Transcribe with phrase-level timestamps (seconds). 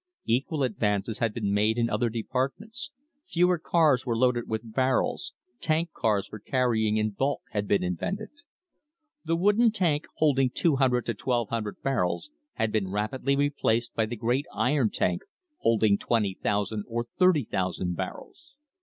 [0.25, 2.89] Equal advances had been made in other departments,
[3.27, 8.31] fewer cars were loaded with barrels, tank cars for carrying in bulk had been invented.
[9.23, 14.47] The wooden tank holding 200 to 1,200 barrels had been rapidly replaced by the great
[14.51, 15.21] iron tank
[15.59, 18.55] holding 20,000 or 30,000 barrels.